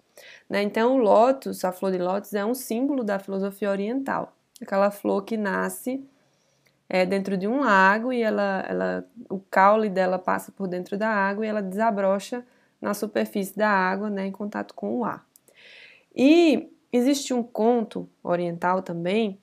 Né? 0.49 0.63
Então, 0.63 0.95
o 0.95 0.99
lótus, 0.99 1.65
a 1.65 1.73
flor 1.73 1.91
de 1.91 1.99
lótus, 1.99 2.35
é 2.35 2.45
um 2.45 2.55
símbolo 2.55 3.03
da 3.03 3.19
filosofia 3.19 3.71
oriental. 3.71 4.33
Aquela 4.63 4.91
flor 4.91 5.23
que 5.23 5.37
nasce 5.37 6.05
é, 6.89 7.05
dentro 7.05 7.37
de 7.37 7.47
um 7.47 7.61
lago 7.61 8.13
e 8.13 8.23
ela, 8.23 8.65
ela, 8.69 9.07
o 9.29 9.39
caule 9.39 9.91
dela 9.91 10.19
passa 10.19 10.51
por 10.51 10.67
dentro 10.67 10.97
da 10.97 11.09
água 11.09 11.45
e 11.45 11.49
ela 11.49 11.63
desabrocha 11.63 12.45
na 12.81 12.95
superfície 12.95 13.57
da 13.57 13.69
água, 13.69 14.09
né, 14.09 14.27
em 14.27 14.33
contato 14.33 14.75
com 14.75 14.99
o 14.99 15.05
ar. 15.05 15.27
E 16.15 16.73
existe 16.93 17.35
um 17.35 17.43
conto 17.43 18.09
oriental 18.23 18.83
também 18.83 19.39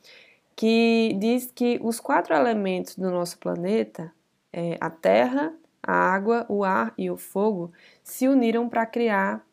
que 0.55 1.15
diz 1.19 1.51
que 1.53 1.79
os 1.83 1.99
quatro 1.99 2.33
elementos 2.33 2.95
do 2.95 3.11
nosso 3.11 3.37
planeta, 3.37 4.11
é, 4.51 4.77
a 4.79 4.89
terra, 4.89 5.53
a 5.83 5.93
água, 5.93 6.45
o 6.49 6.63
ar 6.63 6.93
e 6.97 7.11
o 7.11 7.17
fogo, 7.17 7.71
se 8.01 8.27
uniram 8.27 8.67
para 8.69 8.85
criar 8.85 9.45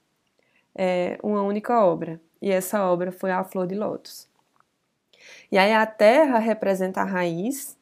é, 0.75 1.19
uma 1.23 1.43
única 1.43 1.85
obra. 1.85 2.21
E 2.41 2.51
essa 2.51 2.85
obra 2.87 3.13
foi 3.13 3.31
a 3.31 3.45
flor 3.45 3.67
de 3.67 3.75
lótus. 3.75 4.29
E 5.51 5.59
aí 5.59 5.73
a 5.73 5.87
terra 5.87 6.39
representa 6.39 7.03
a 7.03 7.05
raiz, 7.05 7.77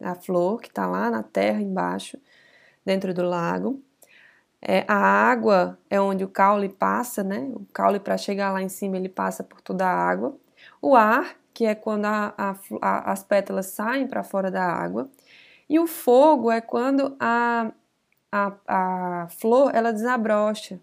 a 0.00 0.14
flor 0.14 0.60
que 0.60 0.68
está 0.68 0.86
lá 0.86 1.10
na 1.10 1.22
terra 1.22 1.60
embaixo, 1.60 2.18
dentro 2.84 3.12
do 3.14 3.22
lago. 3.22 3.82
É, 4.60 4.84
a 4.88 4.96
água 4.96 5.78
é 5.90 6.00
onde 6.00 6.24
o 6.24 6.28
caule 6.28 6.68
passa, 6.68 7.22
né? 7.22 7.50
O 7.54 7.66
caule 7.72 8.00
para 8.00 8.16
chegar 8.16 8.52
lá 8.52 8.62
em 8.62 8.68
cima 8.68 8.96
ele 8.96 9.08
passa 9.08 9.44
por 9.44 9.60
toda 9.60 9.86
a 9.86 9.92
água. 9.92 10.36
O 10.80 10.96
ar, 10.96 11.36
que 11.54 11.66
é 11.66 11.74
quando 11.74 12.06
a, 12.06 12.34
a, 12.36 12.56
a, 12.82 13.12
as 13.12 13.22
pétalas 13.22 13.66
saem 13.66 14.06
para 14.06 14.22
fora 14.22 14.50
da 14.50 14.64
água. 14.64 15.08
E 15.68 15.78
o 15.78 15.86
fogo 15.86 16.50
é 16.50 16.60
quando 16.60 17.16
a, 17.20 17.72
a, 18.32 19.26
flor 19.28 19.74
ela 19.74 19.92
desabrocha 19.92 20.80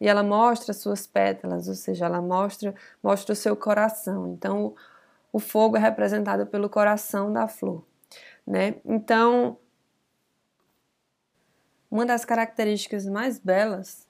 e 0.00 0.08
ela 0.08 0.22
mostra 0.22 0.72
suas 0.72 1.06
pétalas, 1.06 1.68
ou 1.68 1.74
seja, 1.74 2.06
ela 2.06 2.22
mostra, 2.22 2.74
mostra 3.02 3.32
o 3.32 3.36
seu 3.36 3.54
coração. 3.56 4.28
Então, 4.28 4.74
o 5.32 5.38
fogo 5.38 5.76
é 5.76 5.80
representado 5.80 6.46
pelo 6.46 6.68
coração 6.70 7.32
da 7.32 7.46
flor, 7.46 7.84
né? 8.46 8.76
Então, 8.84 9.58
uma 11.90 12.06
das 12.06 12.24
características 12.24 13.06
mais 13.06 13.38
belas 13.38 14.08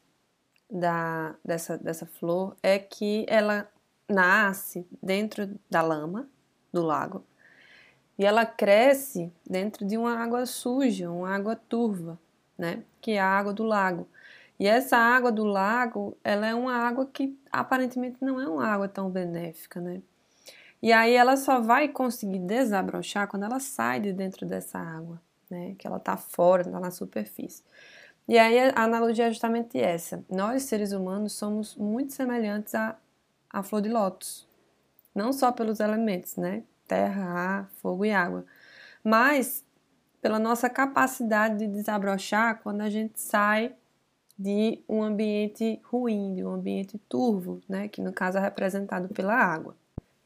da, 0.71 1.35
dessa, 1.45 1.79
dessa 1.79 2.07
flor 2.07 2.57
é 2.63 2.79
que 2.79 3.25
ela 3.29 3.71
nasce 4.09 4.87
dentro 5.03 5.59
da 5.69 5.83
lama 5.83 6.29
do 6.73 6.83
lago 6.83 7.25
e 8.21 8.25
ela 8.27 8.45
cresce 8.45 9.33
dentro 9.49 9.87
de 9.87 9.97
uma 9.97 10.19
água 10.23 10.45
suja, 10.45 11.11
uma 11.11 11.35
água 11.35 11.57
turva, 11.57 12.21
né? 12.59 12.85
Que 13.01 13.13
é 13.13 13.19
a 13.19 13.27
água 13.27 13.55
do 13.55 13.65
lago. 13.65 14.07
E 14.59 14.67
essa 14.67 14.99
água 14.99 15.33
do 15.33 15.43
lago, 15.43 16.15
ela 16.23 16.47
é 16.47 16.55
uma 16.55 16.75
água 16.77 17.07
que 17.07 17.35
aparentemente 17.51 18.19
não 18.21 18.39
é 18.39 18.47
uma 18.47 18.67
água 18.67 18.87
tão 18.87 19.09
benéfica, 19.09 19.81
né? 19.81 20.03
E 20.83 20.93
aí 20.93 21.15
ela 21.15 21.37
só 21.37 21.61
vai 21.61 21.89
conseguir 21.89 22.39
desabrochar 22.39 23.29
quando 23.29 23.45
ela 23.45 23.61
sai 23.61 24.01
de 24.01 24.13
dentro 24.13 24.47
dessa 24.47 24.79
água, 24.79 25.21
né? 25.51 25.75
Que 25.79 25.87
ela 25.87 25.99
tá 25.99 26.17
fora, 26.17 26.65
tá 26.65 26.81
na 26.81 26.91
superfície. 26.91 27.63
E 28.27 28.39
aí 28.39 28.59
a 28.59 28.85
analogia 28.85 29.27
é 29.27 29.31
justamente 29.31 29.79
essa. 29.79 30.25
Nós, 30.31 30.63
seres 30.65 30.93
humanos, 30.93 31.33
somos 31.35 31.77
muito 31.77 32.13
semelhantes 32.13 32.75
à, 32.75 32.97
à 33.51 33.63
flor 33.63 33.83
de 33.83 33.89
lótus. 33.89 34.49
Não 35.15 35.33
só 35.33 35.53
pelos 35.53 35.81
elementos, 35.81 36.37
né? 36.37 36.63
Terra, 36.87 37.25
ar, 37.25 37.71
fogo 37.77 38.05
e 38.05 38.13
água. 38.13 38.47
Mas 39.05 39.65
pela 40.23 40.39
nossa 40.39 40.71
capacidade 40.71 41.59
de 41.59 41.67
desabrochar 41.67 42.61
quando 42.63 42.83
a 42.83 42.91
gente 42.91 43.21
sai 43.21 43.75
de 44.39 44.83
um 44.89 45.03
ambiente 45.03 45.81
ruim, 45.85 46.35
de 46.35 46.45
um 46.45 46.51
ambiente 46.51 46.99
turvo, 47.09 47.61
né? 47.69 47.89
Que 47.89 48.01
no 48.01 48.13
caso 48.13 48.39
é 48.39 48.41
representado 48.41 49.09
pela 49.09 49.35
água. 49.35 49.77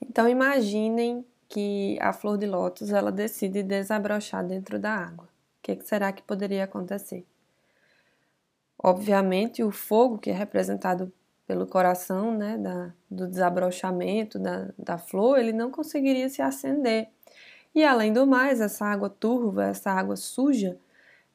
Então 0.08 0.28
imaginem 0.28 1.24
que 1.48 1.98
a 2.00 2.12
flor 2.12 2.38
de 2.38 2.46
lótus 2.46 2.90
ela 2.90 3.12
decide 3.12 3.62
desabrochar 3.62 4.46
dentro 4.46 4.78
da 4.78 4.92
água. 4.92 5.26
O 5.26 5.28
que, 5.62 5.78
será 5.84 6.12
que 6.12 6.22
poderia 6.22 6.64
acontecer? 6.64 7.26
Obviamente 8.78 9.62
o 9.62 9.70
fogo 9.70 10.18
que 10.18 10.30
é 10.30 10.34
representado 10.34 11.12
pelo 11.46 11.66
coração, 11.66 12.36
né, 12.36 12.56
da, 12.58 12.92
do 13.10 13.26
desabrochamento 13.26 14.38
da, 14.38 14.70
da 14.78 14.98
flor, 14.98 15.38
ele 15.38 15.52
não 15.52 15.70
conseguiria 15.70 16.28
se 16.28 16.40
acender. 16.40 17.08
E 17.74 17.84
além 17.84 18.12
do 18.12 18.26
mais, 18.26 18.60
essa 18.60 18.86
água 18.86 19.10
turva, 19.10 19.64
essa 19.64 19.90
água 19.90 20.16
suja, 20.16 20.78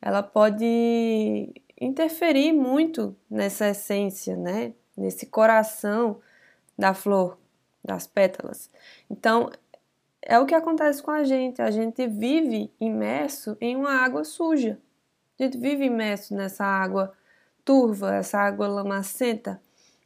ela 0.02 0.24
pode 0.24 1.54
interferir 1.80 2.54
muito 2.54 3.16
nessa 3.30 3.70
essência, 3.70 4.36
né, 4.36 4.74
nesse 4.98 5.26
coração 5.26 6.20
da 6.78 6.94
flor, 6.94 7.38
das 7.84 8.08
pétalas. 8.08 8.70
Então, 9.10 9.50
é 10.22 10.38
o 10.38 10.46
que 10.46 10.56
acontece 10.56 11.02
com 11.02 11.12
a 11.12 11.24
gente. 11.24 11.62
A 11.62 11.72
gente 11.72 12.06
vive 12.08 12.72
imerso 12.80 13.58
em 13.60 13.76
uma 13.76 14.04
água 14.04 14.24
suja. 14.24 14.78
A 15.40 15.44
gente 15.44 15.58
vive 15.58 15.86
imerso 15.86 16.36
nessa 16.36 16.66
água 16.66 17.14
turva, 17.64 18.16
essa 18.16 18.38
água 18.40 18.68
lamacenta. 18.68 19.62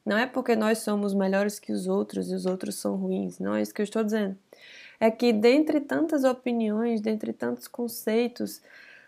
Não 0.05 0.17
é 0.17 0.27
porque 0.27 0.55
nós 0.55 0.79
somos 0.79 1.13
melhores 1.13 1.59
que 1.59 1.71
os 1.71 1.87
outros 1.87 2.29
e 2.29 2.35
os 2.35 2.45
outros 2.45 2.75
são 2.75 2.95
ruins. 2.95 3.39
Não 3.39 3.55
é 3.55 3.61
isso 3.61 3.73
que 3.73 3.81
eu 3.81 3.85
estou 3.85 4.03
dizendo. 4.03 4.37
É 4.99 5.09
que, 5.09 5.33
dentre 5.33 5.79
tantas 5.79 6.23
opiniões, 6.23 7.01
dentre 7.01 7.33
tantos 7.33 7.67
conceitos, 7.67 8.61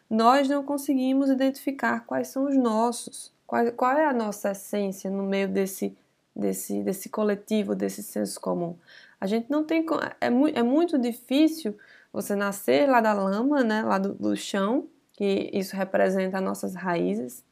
nós 0.10 0.48
não 0.48 0.64
conseguimos 0.64 1.30
identificar 1.30 2.06
quais 2.06 2.30
são 2.30 2.46
os 2.46 2.56
nossos. 2.56 3.34
Qual, 3.46 3.98
é 3.98 4.06
a 4.06 4.14
nossa 4.14 4.52
essência 4.52 5.10
no 5.10 5.24
meio 5.24 5.48
desse 5.48 5.96
desse, 6.36 6.84
desse 6.84 7.10
coletivo, 7.10 7.74
desse 7.74 8.04
senso 8.04 8.40
comum. 8.42 8.78
A 9.20 9.26
gente 9.26 9.50
não 9.50 9.64
tem. 9.64 9.86
É, 10.20 10.28
é 10.28 10.64
muito 10.64 10.98
difícil 11.00 11.78
você 12.12 12.36
nascer 12.36 12.88
lá 12.88 13.02
da 13.02 13.14
lama, 13.14 13.64
né, 13.64 13.82
lá 13.82 13.98
do, 13.98 14.14
do 14.14 14.36
chão, 14.36 14.88
que 15.14 15.50
isso 15.54 15.76
representa 15.76 16.38
as 16.38 16.44
nossas 16.44 16.76
raízes, 16.76 17.44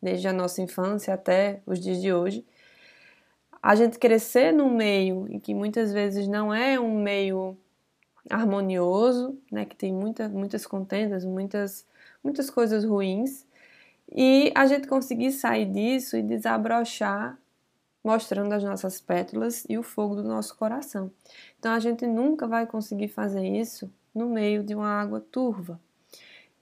desde 0.00 0.28
a 0.28 0.32
nossa 0.32 0.62
infância 0.62 1.14
até 1.14 1.60
os 1.66 1.80
dias 1.80 2.00
de 2.00 2.12
hoje. 2.12 2.44
A 3.60 3.74
gente 3.74 3.98
crescer 3.98 4.52
num 4.52 4.74
meio 4.74 5.26
em 5.28 5.40
que 5.40 5.52
muitas 5.52 5.92
vezes 5.92 6.28
não 6.28 6.54
é 6.54 6.78
um 6.78 7.00
meio 7.00 7.56
harmonioso, 8.30 9.38
né, 9.50 9.64
que 9.64 9.74
tem 9.74 9.92
muita, 9.92 10.28
muitas 10.28 10.66
contendas, 10.66 11.24
muitas, 11.24 11.86
muitas 12.22 12.50
coisas 12.50 12.84
ruins, 12.84 13.46
e 14.14 14.52
a 14.54 14.66
gente 14.66 14.86
conseguir 14.86 15.32
sair 15.32 15.66
disso 15.66 16.16
e 16.16 16.22
desabrochar 16.22 17.38
mostrando 18.08 18.54
as 18.54 18.64
nossas 18.64 18.98
pétalas 18.98 19.66
e 19.68 19.76
o 19.76 19.82
fogo 19.82 20.16
do 20.16 20.22
nosso 20.22 20.56
coração. 20.56 21.10
Então 21.58 21.72
a 21.72 21.78
gente 21.78 22.06
nunca 22.06 22.46
vai 22.46 22.66
conseguir 22.66 23.08
fazer 23.08 23.46
isso 23.46 23.92
no 24.14 24.30
meio 24.30 24.64
de 24.64 24.74
uma 24.74 24.88
água 24.88 25.20
turva. 25.20 25.78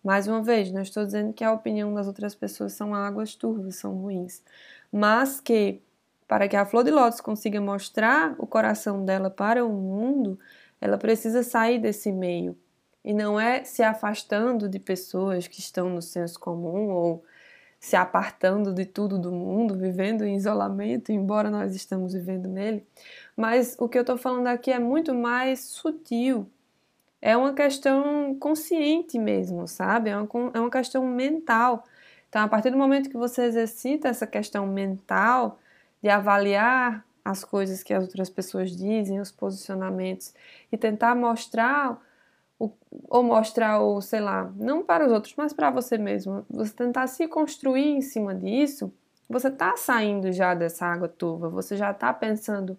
Mais 0.03 0.27
uma 0.27 0.43
vez, 0.43 0.73
não 0.73 0.83
estou 0.83 1.05
dizendo 1.05 1.33
que 1.33 1.45
a 1.45 1.53
opinião 1.53 1.95
das 1.95 2.09
outras 2.09 2.35
pessoas 2.35 2.73
são 2.73 2.93
águas 2.93 3.37
turvas, 3.37 3.77
são 3.77 3.95
ruins, 3.95 4.43
mas 4.91 5.41
que 5.41 5.81
para 6.27 6.49
que 6.49 6.57
a 6.57 6.67
flor 6.67 6.83
de 6.83 6.91
lótus 6.91 7.21
consiga 7.21 7.61
mostrar 7.61 8.35
o 8.39 8.47
coração 8.47 9.05
dela 9.05 9.31
para 9.31 9.65
o 9.65 9.73
mundo, 9.73 10.37
ela 10.81 10.99
precisa 10.99 11.45
sair 11.45 11.79
desse 11.79 12.11
meio. 12.11 12.59
E 13.05 13.15
não 13.15 13.39
é 13.39 13.63
se 13.63 13.85
afastando 13.85 14.69
de 14.69 14.81
pessoas 14.81 15.47
que 15.47 15.61
estão 15.61 15.89
no 15.89 16.03
senso 16.03 16.41
comum 16.41 16.91
ou 16.91 17.25
se 17.87 17.95
apartando 17.95 18.75
de 18.75 18.85
tudo 18.85 19.17
do 19.17 19.31
mundo, 19.31 19.79
vivendo 19.79 20.25
em 20.25 20.35
isolamento, 20.35 21.13
embora 21.13 21.49
nós 21.49 21.73
estamos 21.73 22.15
vivendo 22.15 22.49
nele. 22.49 22.85
Mas 23.37 23.77
o 23.79 23.89
que 23.89 23.97
eu 23.97 24.01
estou 24.01 24.19
falando 24.19 24.49
aqui 24.49 24.73
é 24.73 24.79
muito 24.81 25.15
mais 25.15 25.61
sutil. 25.61 26.51
É 27.23 27.37
uma 27.37 27.55
questão 27.55 28.37
consciente 28.41 29.21
mesmo, 29.21 29.69
sabe? 29.69 30.11
É 30.11 30.17
uma, 30.17 30.29
é 30.53 30.59
uma 30.59 30.69
questão 30.69 31.07
mental. 31.07 31.85
Então, 32.29 32.43
a 32.43 32.49
partir 32.49 32.71
do 32.71 32.77
momento 32.77 33.09
que 33.09 33.17
você 33.17 33.43
exercita 33.43 34.09
essa 34.09 34.27
questão 34.27 34.67
mental 34.67 35.61
de 36.03 36.09
avaliar 36.09 37.07
as 37.25 37.45
coisas 37.45 37.85
que 37.85 37.95
as 37.95 38.03
outras 38.03 38.29
pessoas 38.29 38.77
dizem, 38.77 39.21
os 39.21 39.31
posicionamentos, 39.31 40.35
e 40.73 40.77
tentar 40.77 41.15
mostrar 41.15 42.05
ou 42.59 43.23
mostrar, 43.23 43.81
ou 43.81 44.01
sei 44.01 44.21
lá, 44.21 44.53
não 44.57 44.83
para 44.83 45.07
os 45.07 45.13
outros, 45.13 45.35
mas 45.37 45.53
para 45.53 45.71
você 45.71 45.99
mesmo, 45.99 46.45
você 46.49 46.73
tentar 46.73 47.07
se 47.07 47.29
construir 47.29 47.97
em 47.97 48.01
cima 48.01 48.35
disso, 48.35 48.93
você 49.29 49.49
está 49.49 49.77
saindo 49.77 50.33
já 50.33 50.55
dessa 50.55 50.87
água 50.87 51.09
turva, 51.09 51.49
você 51.49 51.77
já 51.77 51.91
está 51.91 52.13
pensando 52.13 52.79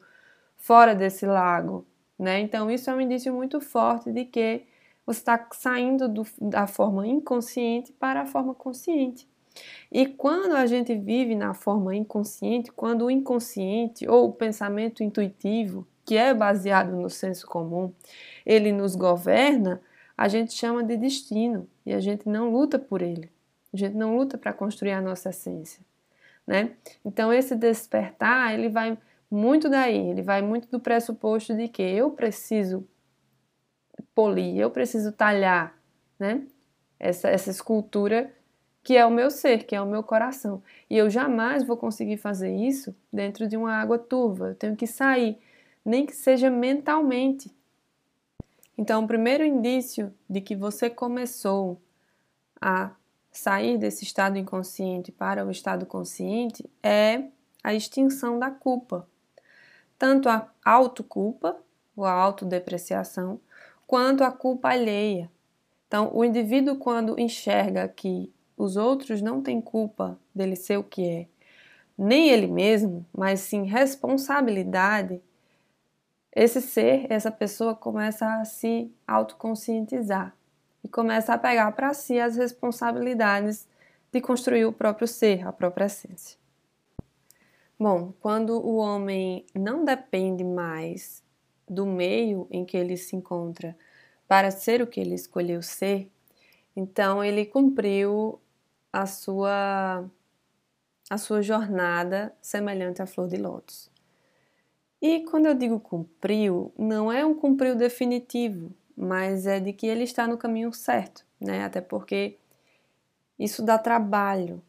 fora 0.57 0.95
desse 0.95 1.25
lago, 1.25 1.85
né? 2.17 2.39
Então 2.39 2.71
isso 2.71 2.89
é 2.89 2.93
um 2.93 3.01
indício 3.01 3.33
muito 3.33 3.59
forte 3.61 4.11
de 4.11 4.25
que 4.25 4.63
você 5.05 5.19
está 5.19 5.47
saindo 5.51 6.09
do, 6.09 6.25
da 6.41 6.67
forma 6.67 7.07
inconsciente 7.07 7.93
para 7.93 8.21
a 8.21 8.25
forma 8.25 8.53
consciente. 8.53 9.27
E 9.91 10.05
quando 10.05 10.55
a 10.55 10.65
gente 10.65 10.93
vive 10.95 11.35
na 11.35 11.53
forma 11.53 11.95
inconsciente, 11.95 12.71
quando 12.71 13.05
o 13.05 13.11
inconsciente 13.11 14.07
ou 14.07 14.29
o 14.29 14.33
pensamento 14.33 15.03
intuitivo, 15.03 15.87
que 16.07 16.15
é 16.15 16.33
baseado 16.33 16.95
no 16.95 17.09
senso 17.09 17.45
comum, 17.45 17.93
ele 18.45 18.71
nos 18.71 18.95
governa, 18.95 19.81
a 20.17 20.29
gente 20.29 20.53
chama 20.53 20.81
de 20.81 20.95
destino 20.95 21.67
e 21.85 21.93
a 21.93 21.99
gente 21.99 22.29
não 22.29 22.49
luta 22.49 22.79
por 22.79 23.01
ele. 23.01 23.29
A 23.73 23.77
gente 23.77 23.93
não 23.93 24.15
luta 24.15 24.37
para 24.37 24.53
construir 24.53 24.93
a 24.93 25.01
nossa 25.01 25.29
essência, 25.29 25.83
né? 26.47 26.71
Então 27.03 27.31
esse 27.33 27.57
despertar, 27.57 28.53
ele 28.53 28.69
vai 28.69 28.97
muito 29.29 29.69
daí, 29.69 29.97
ele 30.09 30.21
vai 30.21 30.41
muito 30.41 30.69
do 30.69 30.79
pressuposto 30.79 31.53
de 31.53 31.67
que 31.67 31.83
eu 31.83 32.09
preciso 32.11 32.87
polir, 34.15 34.57
eu 34.57 34.71
preciso 34.71 35.11
talhar, 35.11 35.77
né? 36.17 36.41
Essa, 36.97 37.27
essa 37.27 37.51
escultura 37.51 38.33
que 38.81 38.95
é 38.95 39.05
o 39.05 39.11
meu 39.11 39.29
ser, 39.29 39.65
que 39.65 39.75
é 39.75 39.81
o 39.81 39.85
meu 39.85 40.01
coração. 40.01 40.63
E 40.89 40.97
eu 40.97 41.09
jamais 41.09 41.65
vou 41.65 41.75
conseguir 41.75 42.15
fazer 42.15 42.55
isso 42.55 42.95
dentro 43.11 43.45
de 43.45 43.57
uma 43.57 43.73
água 43.73 43.99
turva. 43.99 44.47
Eu 44.47 44.55
tenho 44.55 44.77
que 44.77 44.87
sair, 44.87 45.37
nem 45.87 46.05
que 46.05 46.13
seja 46.13 46.49
mentalmente. 46.49 47.49
Então, 48.77 49.05
o 49.05 49.07
primeiro 49.07 49.45
indício 49.45 50.13
de 50.29 50.41
que 50.41 50.53
você 50.53 50.89
começou 50.89 51.81
a 52.59 52.91
sair 53.31 53.77
desse 53.77 54.03
estado 54.03 54.37
inconsciente 54.37 55.13
para 55.13 55.45
o 55.45 55.49
estado 55.49 55.85
consciente 55.85 56.69
é 56.83 57.23
a 57.63 57.73
extinção 57.73 58.37
da 58.37 58.51
culpa. 58.51 59.07
Tanto 59.97 60.27
a 60.27 60.51
autoculpa, 60.63 61.57
ou 61.95 62.03
a 62.03 62.11
autodepreciação, 62.11 63.39
quanto 63.87 64.23
a 64.23 64.31
culpa 64.31 64.69
alheia. 64.69 65.31
Então, 65.87 66.11
o 66.13 66.25
indivíduo, 66.25 66.75
quando 66.75 67.17
enxerga 67.17 67.87
que 67.87 68.31
os 68.57 68.75
outros 68.75 69.21
não 69.21 69.41
têm 69.41 69.61
culpa 69.61 70.19
dele 70.35 70.57
ser 70.57 70.77
o 70.77 70.83
que 70.83 71.07
é, 71.07 71.27
nem 71.97 72.29
ele 72.29 72.47
mesmo, 72.47 73.05
mas 73.15 73.39
sim 73.39 73.63
responsabilidade. 73.63 75.21
Esse 76.35 76.61
ser, 76.61 77.07
essa 77.09 77.31
pessoa 77.31 77.75
começa 77.75 78.39
a 78.39 78.45
se 78.45 78.93
autoconscientizar 79.07 80.35
e 80.83 80.87
começa 80.87 81.33
a 81.33 81.37
pegar 81.37 81.71
para 81.71 81.93
si 81.93 82.19
as 82.19 82.35
responsabilidades 82.35 83.67
de 84.11 84.21
construir 84.21 84.65
o 84.65 84.73
próprio 84.73 85.07
ser, 85.07 85.45
a 85.47 85.51
própria 85.51 85.85
essência. 85.85 86.37
Bom, 87.79 88.13
quando 88.19 88.53
o 88.53 88.77
homem 88.77 89.45
não 89.53 89.85
depende 89.85 90.43
mais 90.43 91.23
do 91.69 91.85
meio 91.85 92.47
em 92.49 92.65
que 92.65 92.77
ele 92.77 92.97
se 92.97 93.15
encontra 93.15 93.77
para 94.27 94.49
ser 94.49 94.81
o 94.81 94.87
que 94.87 94.99
ele 94.99 95.13
escolheu 95.13 95.61
ser, 95.61 96.11
então 96.75 97.23
ele 97.23 97.45
cumpriu 97.45 98.39
a 98.91 99.05
sua 99.05 100.09
a 101.09 101.17
sua 101.17 101.41
jornada 101.41 102.35
semelhante 102.41 103.01
à 103.01 103.05
flor 103.05 103.27
de 103.27 103.37
lótus. 103.37 103.89
E 105.09 105.23
quando 105.23 105.45
eu 105.45 105.53
digo 105.53 105.79
cumpriu, 105.79 106.73
não 106.77 107.09
é 107.09 107.25
um 107.25 107.33
cumpriu 107.33 107.77
definitivo, 107.77 108.75
mas 108.93 109.47
é 109.47 109.57
de 109.57 109.71
que 109.71 109.87
ele 109.87 110.03
está 110.03 110.27
no 110.27 110.37
caminho 110.37 110.73
certo, 110.73 111.25
né? 111.39 111.63
Até 111.63 111.79
porque 111.79 112.37
isso 113.39 113.63
dá 113.63 113.77
trabalho. 113.77 114.61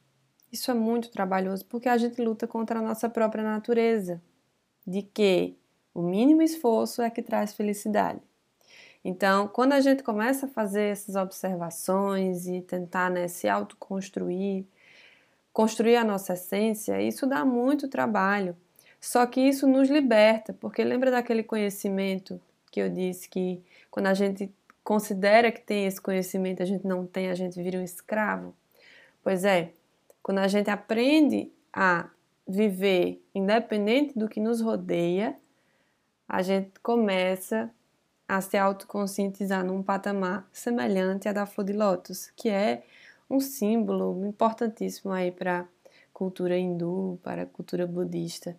Isso 0.52 0.71
é 0.71 0.75
muito 0.75 1.11
trabalhoso 1.11 1.64
porque 1.66 1.88
a 1.88 1.99
gente 1.99 2.23
luta 2.23 2.47
contra 2.47 2.78
a 2.78 2.83
nossa 2.83 3.09
própria 3.09 3.42
natureza, 3.42 4.23
de 4.87 5.02
que 5.02 5.57
o 5.92 6.02
mínimo 6.02 6.40
esforço 6.40 7.02
é 7.02 7.11
que 7.11 7.21
traz 7.21 7.52
felicidade. 7.52 8.21
Então, 9.04 9.49
quando 9.49 9.73
a 9.73 9.80
gente 9.80 10.04
começa 10.04 10.47
a 10.47 10.49
fazer 10.49 10.92
essas 10.92 11.16
observações 11.16 12.47
e 12.47 12.61
tentar 12.61 13.11
né, 13.11 13.26
se 13.26 13.49
autoconstruir, 13.49 14.64
construir 15.52 15.97
a 15.97 16.04
nossa 16.04 16.35
essência, 16.35 17.02
isso 17.02 17.26
dá 17.26 17.45
muito 17.45 17.88
trabalho. 17.88 18.57
Só 19.00 19.25
que 19.26 19.40
isso 19.40 19.67
nos 19.67 19.88
liberta, 19.88 20.52
porque 20.52 20.83
lembra 20.83 21.11
daquele 21.11 21.43
conhecimento 21.43 22.40
que 22.71 22.81
eu 22.81 22.88
disse 22.88 23.28
que 23.28 23.62
quando 23.90 24.07
a 24.07 24.14
gente 24.14 24.52
considera 24.83 25.52
que 25.52 25.61
tem 25.61 25.87
esse 25.87 26.00
conhecimento, 26.00 26.62
a 26.62 26.67
gente 26.67 26.87
não 26.87 27.07
tem, 27.07 27.31
a 27.31 27.35
gente 27.35 27.62
vira 27.62 27.78
um 27.78 27.83
escravo? 27.83 28.55
Pois 29.23 29.45
é, 29.45 29.73
quando 30.23 30.38
a 30.38 30.49
gente 30.49 30.71
aprende 30.71 31.50
a 31.73 32.08
viver 32.47 33.23
independente 33.34 34.19
do 34.19 34.28
que 34.28 34.41
nos 34.41 34.61
rodeia, 34.61 35.37
a 36.28 36.43
gente 36.43 36.73
começa 36.82 37.71
a 38.26 38.41
se 38.41 38.56
autoconscientizar 38.56 39.65
num 39.65 39.82
patamar 39.82 40.47
semelhante 40.52 41.28
à 41.28 41.32
da 41.32 41.47
flor 41.47 41.65
de 41.65 41.73
lótus, 41.73 42.30
que 42.37 42.49
é 42.49 42.82
um 43.30 43.41
símbolo 43.41 44.26
importantíssimo 44.26 45.13
aí 45.13 45.30
para 45.30 45.67
cultura 46.13 46.58
hindu, 46.58 47.19
para 47.23 47.43
a 47.43 47.47
cultura 47.47 47.87
budista, 47.87 48.56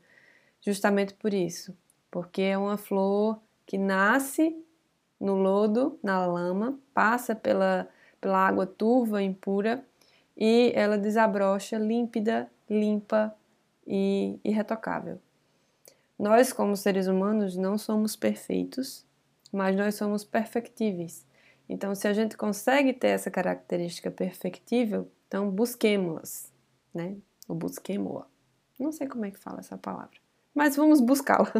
justamente 0.61 1.13
por 1.13 1.33
isso, 1.33 1.75
porque 2.11 2.41
é 2.41 2.57
uma 2.57 2.77
flor 2.77 3.39
que 3.65 3.77
nasce 3.77 4.55
no 5.19 5.35
lodo, 5.35 5.99
na 6.01 6.25
lama, 6.25 6.79
passa 6.93 7.35
pela, 7.35 7.87
pela 8.21 8.37
água 8.37 8.65
turva, 8.65 9.21
impura, 9.21 9.83
e 10.35 10.71
ela 10.73 10.97
desabrocha 10.97 11.77
límpida, 11.77 12.49
limpa 12.69 13.35
e 13.85 14.39
irretocável. 14.43 15.19
Nós, 16.17 16.53
como 16.53 16.75
seres 16.75 17.07
humanos, 17.07 17.55
não 17.55 17.77
somos 17.77 18.15
perfeitos, 18.15 19.05
mas 19.51 19.75
nós 19.75 19.95
somos 19.95 20.23
perfectíveis. 20.23 21.25
Então, 21.67 21.93
se 21.93 22.07
a 22.07 22.13
gente 22.13 22.35
consegue 22.35 22.93
ter 22.93 23.09
essa 23.09 23.29
característica 23.29 24.09
perfectível, 24.09 25.09
então 25.27 25.49
busquemos-las, 25.49 26.51
né? 26.93 27.15
Ou 27.47 27.55
busquemos-la. 27.55 28.27
Não 28.79 28.91
sei 28.91 29.07
como 29.07 29.25
é 29.25 29.31
que 29.31 29.39
fala 29.39 29.59
essa 29.59 29.77
palavra, 29.77 30.17
mas 30.59 30.75
vamos 30.75 30.99
buscá-la. 30.99 31.53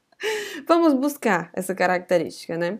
vamos 0.66 0.94
buscar 0.94 1.50
essa 1.52 1.74
característica, 1.74 2.56
né? 2.56 2.78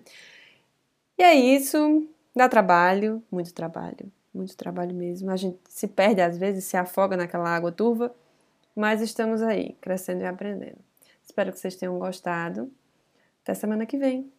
E 1.18 1.22
é 1.22 1.34
isso, 1.34 2.08
dá 2.34 2.48
trabalho, 2.48 3.22
muito 3.30 3.52
trabalho, 3.52 4.10
muito 4.32 4.56
trabalho 4.56 4.94
mesmo. 4.94 5.30
A 5.30 5.36
gente 5.36 5.58
se 5.68 5.86
perde 5.86 6.22
às 6.22 6.38
vezes, 6.38 6.64
se 6.64 6.78
afoga 6.78 7.14
naquela 7.14 7.54
água 7.54 7.70
turva, 7.70 8.14
mas 8.74 9.02
estamos 9.02 9.42
aí, 9.42 9.74
crescendo 9.78 10.22
e 10.22 10.26
aprendendo. 10.26 10.78
Espero 11.22 11.52
que 11.52 11.58
vocês 11.58 11.76
tenham 11.76 11.98
gostado. 11.98 12.72
Até 13.42 13.52
semana 13.52 13.84
que 13.84 13.98
vem. 13.98 14.32